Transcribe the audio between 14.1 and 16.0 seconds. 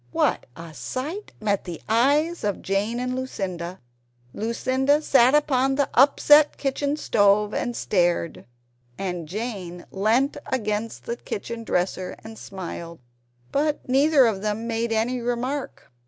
of them made any remark.